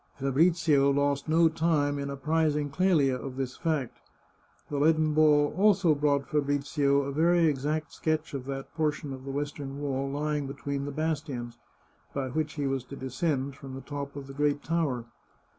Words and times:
Fabrizio 0.17 0.89
lost 0.89 1.29
no 1.29 1.47
time 1.47 1.99
in 1.99 2.09
ap 2.09 2.23
379 2.23 2.23
The 2.23 2.23
Chartreuse 2.23 2.23
of 2.23 2.23
Parma 2.25 2.25
prising 2.25 2.69
Clelia 2.71 3.15
of 3.23 3.35
this 3.37 3.57
fact. 3.57 3.97
The 4.71 4.77
leaden 4.79 5.13
ball 5.13 5.53
also 5.55 5.93
brought 5.93 6.27
Fabrizio 6.27 7.01
a 7.03 7.11
very 7.11 7.45
exact 7.45 7.93
sketch 7.93 8.33
of 8.33 8.45
that 8.47 8.73
portion 8.73 9.13
of 9.13 9.25
the 9.25 9.29
western 9.31 9.79
wall 9.79 10.09
lying 10.09 10.47
between 10.47 10.85
the 10.85 10.91
bastions, 10.91 11.59
by 12.15 12.29
which 12.29 12.53
he 12.53 12.65
was 12.65 12.83
to 12.85 12.95
descend 12.95 13.55
from 13.55 13.75
the 13.75 13.81
top 13.81 14.15
of 14.15 14.25
the 14.25 14.33
great 14.33 14.63
tower. 14.63 15.05